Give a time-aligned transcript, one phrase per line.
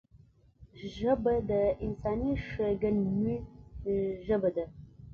[0.95, 1.51] ژبه د
[1.85, 3.33] انساني ښیګڼې
[4.25, 4.65] ژبه ده